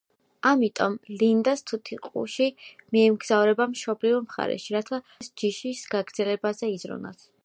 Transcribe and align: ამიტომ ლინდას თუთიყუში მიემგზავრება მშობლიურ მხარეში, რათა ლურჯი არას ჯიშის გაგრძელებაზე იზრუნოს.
ამიტომ 0.51 0.93
ლინდას 1.17 1.61
თუთიყუში 1.71 2.47
მიემგზავრება 2.95 3.67
მშობლიურ 3.75 4.23
მხარეში, 4.25 4.73
რათა 4.77 4.95
ლურჯი 4.95 5.21
არას 5.23 5.33
ჯიშის 5.43 5.85
გაგრძელებაზე 5.97 6.73
იზრუნოს. 6.79 7.25